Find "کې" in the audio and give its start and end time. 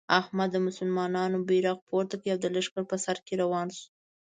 3.25-3.33